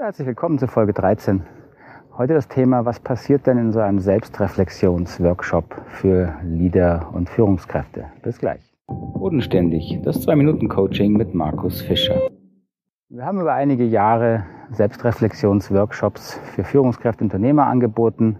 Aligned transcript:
Herzlich 0.00 0.28
willkommen 0.28 0.60
zu 0.60 0.68
Folge 0.68 0.92
13. 0.92 1.42
Heute 2.16 2.34
das 2.34 2.46
Thema, 2.46 2.84
was 2.84 3.00
passiert 3.00 3.48
denn 3.48 3.58
in 3.58 3.72
so 3.72 3.80
einem 3.80 3.98
Selbstreflexionsworkshop 3.98 5.74
für 5.88 6.36
Leader 6.44 7.10
und 7.12 7.28
Führungskräfte? 7.28 8.04
Bis 8.22 8.38
gleich. 8.38 8.60
Bodenständig, 8.86 10.00
das 10.04 10.24
2-Minuten-Coaching 10.24 11.14
mit 11.14 11.34
Markus 11.34 11.82
Fischer. 11.82 12.14
Wir 13.08 13.26
haben 13.26 13.40
über 13.40 13.54
einige 13.54 13.84
Jahre 13.84 14.46
Selbstreflexionsworkshops 14.70 16.38
für 16.54 16.62
Führungskräfte 16.62 17.24
und 17.24 17.32
Unternehmer 17.34 17.66
angeboten 17.66 18.38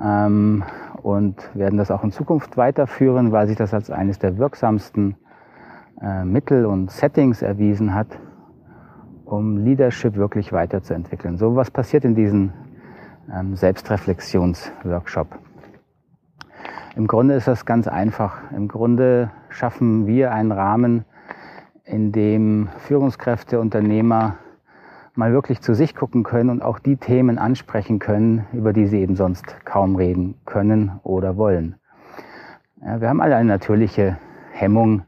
ähm, 0.00 0.62
und 1.02 1.50
werden 1.54 1.76
das 1.76 1.90
auch 1.90 2.04
in 2.04 2.12
Zukunft 2.12 2.56
weiterführen, 2.56 3.32
weil 3.32 3.48
sich 3.48 3.56
das 3.56 3.74
als 3.74 3.90
eines 3.90 4.20
der 4.20 4.38
wirksamsten 4.38 5.16
äh, 6.00 6.24
Mittel 6.24 6.66
und 6.66 6.92
Settings 6.92 7.42
erwiesen 7.42 7.94
hat, 7.94 8.20
um 9.28 9.58
Leadership 9.58 10.16
wirklich 10.16 10.52
weiterzuentwickeln. 10.52 11.36
So 11.36 11.54
was 11.54 11.70
passiert 11.70 12.04
in 12.04 12.14
diesem 12.14 12.52
ähm, 13.32 13.56
Selbstreflexionsworkshop. 13.56 15.38
Im 16.96 17.06
Grunde 17.06 17.34
ist 17.34 17.46
das 17.46 17.64
ganz 17.66 17.86
einfach. 17.86 18.50
Im 18.52 18.68
Grunde 18.68 19.30
schaffen 19.50 20.06
wir 20.06 20.32
einen 20.32 20.50
Rahmen, 20.50 21.04
in 21.84 22.12
dem 22.12 22.68
Führungskräfte, 22.78 23.60
Unternehmer 23.60 24.36
mal 25.14 25.32
wirklich 25.32 25.60
zu 25.60 25.74
sich 25.74 25.94
gucken 25.94 26.22
können 26.22 26.50
und 26.50 26.62
auch 26.62 26.78
die 26.78 26.96
Themen 26.96 27.38
ansprechen 27.38 27.98
können, 27.98 28.46
über 28.52 28.72
die 28.72 28.86
sie 28.86 29.00
eben 29.00 29.16
sonst 29.16 29.64
kaum 29.64 29.96
reden 29.96 30.34
können 30.44 31.00
oder 31.02 31.36
wollen. 31.36 31.76
Ja, 32.80 33.00
wir 33.00 33.08
haben 33.08 33.20
alle 33.20 33.36
eine 33.36 33.48
natürliche 33.48 34.18
Hemmung, 34.52 35.02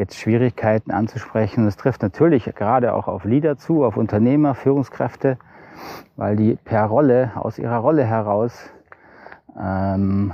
jetzt 0.00 0.18
Schwierigkeiten 0.18 0.90
anzusprechen. 0.90 1.66
Das 1.66 1.76
trifft 1.76 2.02
natürlich 2.02 2.44
gerade 2.56 2.94
auch 2.94 3.06
auf 3.06 3.24
Leader 3.24 3.56
zu, 3.56 3.84
auf 3.84 3.96
Unternehmer, 3.96 4.54
Führungskräfte, 4.54 5.38
weil 6.16 6.34
die 6.34 6.56
per 6.64 6.86
Rolle, 6.86 7.32
aus 7.36 7.58
ihrer 7.58 7.78
Rolle 7.78 8.04
heraus, 8.04 8.70
ähm, 9.58 10.32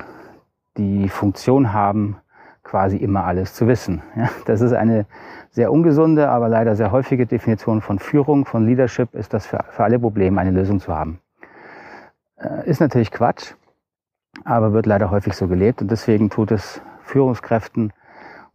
die 0.77 1.09
Funktion 1.09 1.73
haben, 1.73 2.17
quasi 2.63 2.97
immer 2.97 3.25
alles 3.25 3.55
zu 3.55 3.67
wissen. 3.67 4.03
Ja, 4.17 4.29
das 4.47 4.61
ist 4.61 4.73
eine 4.73 5.07
sehr 5.51 5.73
ungesunde, 5.73 6.29
aber 6.29 6.49
leider 6.49 6.77
sehr 6.77 6.91
häufige 6.93 7.27
Definition 7.27 7.81
von 7.81 7.99
Führung, 7.99 8.45
von 8.45 8.67
Leadership, 8.67 9.15
ist 9.15 9.35
das 9.35 9.47
für, 9.47 9.65
für 9.71 9.85
alle 9.85 9.99
Probleme 9.99 10.41
eine 10.41 10.51
Lösung 10.51 10.81
zu 10.81 10.95
haben. 10.95 11.21
Äh, 12.39 12.69
ist 12.69 12.81
natürlich 12.81 13.11
Quatsch, 13.11 13.55
aber 14.45 14.73
wird 14.73 14.87
leider 14.87 15.11
häufig 15.11 15.35
so 15.35 15.49
gelebt 15.49 15.81
und 15.83 15.91
deswegen 15.91 16.31
tut 16.31 16.51
es 16.51 16.81
Führungskräften 17.03 17.93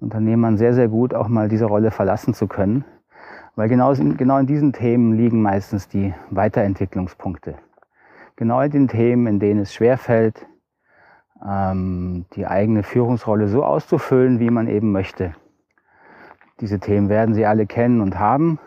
Unternehmern 0.02 0.58
sehr, 0.58 0.74
sehr 0.74 0.88
gut, 0.88 1.14
auch 1.14 1.28
mal 1.28 1.48
diese 1.48 1.66
Rolle 1.66 1.92
verlassen 1.92 2.34
zu 2.34 2.48
können. 2.48 2.84
Weil 3.56 3.70
genau, 3.70 3.94
genau 3.94 4.40
in 4.40 4.48
diesen 4.48 4.74
Themen 4.74 5.14
liegen 5.14 5.42
meistens 5.42 5.88
die 5.88 6.14
Weiterentwicklungspunkte. 6.32 7.56
Genau 8.36 8.62
in 8.62 8.72
den 8.72 8.88
Themen, 8.88 9.28
in 9.28 9.40
denen 9.40 9.62
es 9.62 9.74
schwerfällt, 9.74 10.48
ähm, 11.48 12.26
die 12.34 12.48
eigene 12.48 12.82
Führungsrolle 12.82 13.48
so 13.48 13.64
auszufüllen, 13.64 14.40
wie 14.40 14.50
man 14.50 14.68
eben 14.68 14.92
möchte. 14.92 15.36
Diese 16.60 16.80
Themen 16.80 17.10
werden 17.10 17.36
Sie 17.36 17.46
alle 17.46 17.68
kennen 17.68 18.02
und 18.02 18.18
haben. 18.18 18.60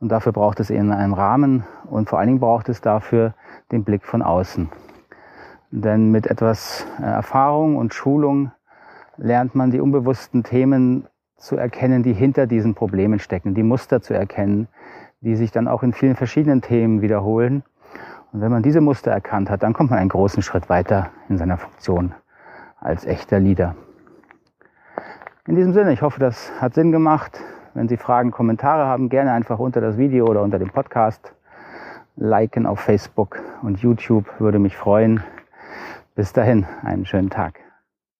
Und 0.00 0.10
dafür 0.10 0.32
braucht 0.32 0.60
es 0.60 0.70
eben 0.70 0.92
einen 0.92 1.14
Rahmen 1.14 1.64
und 1.88 2.08
vor 2.08 2.18
allen 2.18 2.28
Dingen 2.28 2.40
braucht 2.40 2.68
es 2.68 2.80
dafür 2.80 3.34
den 3.72 3.84
Blick 3.84 4.04
von 4.04 4.22
außen. 4.22 4.68
Denn 5.70 6.10
mit 6.10 6.26
etwas 6.26 6.86
äh, 7.00 7.04
Erfahrung 7.04 7.76
und 7.76 7.94
Schulung 7.94 8.52
lernt 9.16 9.54
man 9.54 9.70
die 9.70 9.80
unbewussten 9.80 10.42
Themen 10.42 11.06
zu 11.36 11.56
erkennen, 11.56 12.02
die 12.02 12.12
hinter 12.12 12.46
diesen 12.46 12.74
Problemen 12.74 13.18
stecken, 13.18 13.54
die 13.54 13.62
Muster 13.62 14.00
zu 14.00 14.14
erkennen, 14.14 14.68
die 15.20 15.36
sich 15.36 15.50
dann 15.50 15.68
auch 15.68 15.82
in 15.82 15.92
vielen 15.92 16.16
verschiedenen 16.16 16.62
Themen 16.62 17.02
wiederholen. 17.02 17.62
Und 18.32 18.40
wenn 18.40 18.50
man 18.50 18.62
diese 18.62 18.80
Muster 18.80 19.10
erkannt 19.10 19.50
hat, 19.50 19.62
dann 19.62 19.72
kommt 19.72 19.90
man 19.90 19.98
einen 19.98 20.08
großen 20.08 20.42
Schritt 20.42 20.68
weiter 20.68 21.10
in 21.28 21.38
seiner 21.38 21.56
Funktion 21.56 22.14
als 22.80 23.04
echter 23.04 23.40
Leader. 23.40 23.76
In 25.46 25.56
diesem 25.56 25.72
Sinne, 25.72 25.92
ich 25.92 26.02
hoffe, 26.02 26.20
das 26.20 26.52
hat 26.60 26.74
Sinn 26.74 26.92
gemacht. 26.92 27.40
Wenn 27.74 27.88
Sie 27.88 27.96
Fragen, 27.96 28.30
Kommentare 28.30 28.86
haben, 28.86 29.08
gerne 29.08 29.32
einfach 29.32 29.58
unter 29.58 29.80
das 29.80 29.96
Video 29.96 30.26
oder 30.26 30.42
unter 30.42 30.58
dem 30.58 30.70
Podcast 30.70 31.34
liken 32.16 32.66
auf 32.66 32.80
Facebook 32.80 33.38
und 33.62 33.78
YouTube, 33.80 34.24
würde 34.40 34.58
mich 34.58 34.76
freuen. 34.76 35.22
Bis 36.14 36.32
dahin, 36.32 36.66
einen 36.82 37.04
schönen 37.04 37.30
Tag. 37.30 37.65